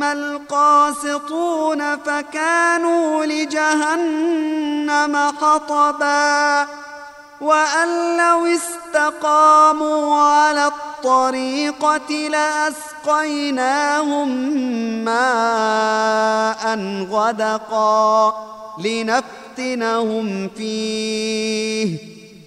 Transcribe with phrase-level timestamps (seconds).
[0.00, 6.66] واما القاسطون فكانوا لجهنم حطبا
[7.40, 12.12] وأن لو استقاموا على الطريقة
[13.08, 14.28] لأسقيناهم
[15.04, 16.78] ماء
[17.10, 18.34] غدقا
[18.84, 22.19] لنفتنهم فيه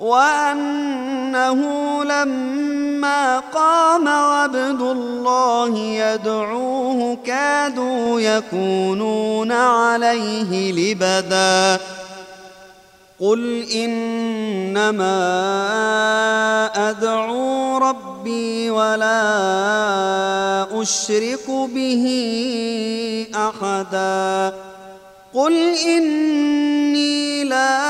[0.00, 1.60] وأنه
[2.04, 11.80] لما قام عبد الله يدعوه كادوا يكونون عليه لبدا.
[13.20, 15.20] قل إنما
[16.90, 19.22] أدعو ربي ولا
[20.82, 22.04] أشرك به
[23.34, 24.54] أحدا.
[25.34, 25.54] قل
[25.86, 27.89] إني لا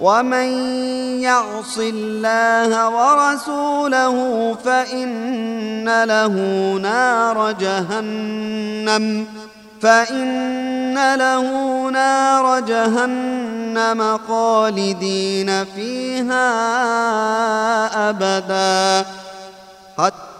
[0.00, 0.48] ومن
[1.20, 4.16] يعص الله ورسوله
[4.64, 6.34] فإن له
[6.82, 9.26] نار جهنم
[9.82, 11.44] فإن له
[11.90, 16.50] نار جهنم خالدين فيها
[18.10, 19.06] أبدا
[19.98, 20.39] حتى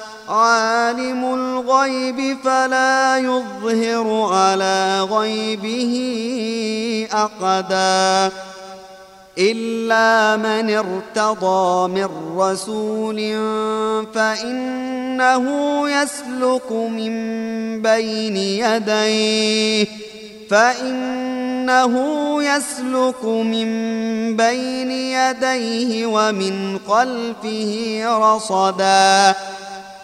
[0.31, 5.93] عالم الغيب فلا يظهر على غيبه
[7.13, 8.35] أحدا
[9.37, 13.17] إلا من ارتضى من رسول
[14.13, 15.45] فإنه
[15.89, 17.11] يسلك من
[17.81, 19.87] بين يديه
[20.49, 21.93] فإنه
[22.43, 23.67] يسلك من
[24.37, 29.35] بين يديه ومن خلفه رصداً